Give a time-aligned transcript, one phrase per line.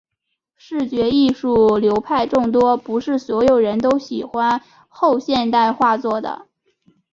[0.55, 6.47] 视觉艺术流派众多，不是所有人都喜欢后现代画作的。